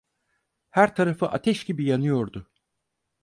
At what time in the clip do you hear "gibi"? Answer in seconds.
1.65-1.85